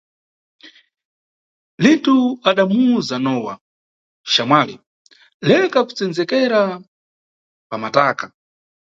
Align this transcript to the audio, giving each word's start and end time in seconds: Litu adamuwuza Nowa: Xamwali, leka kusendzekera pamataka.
Litu 1.83 2.15
adamuwuza 2.49 3.15
Nowa: 3.25 3.53
Xamwali, 4.31 4.75
leka 5.47 5.79
kusendzekera 5.87 6.59
pamataka. 7.69 8.25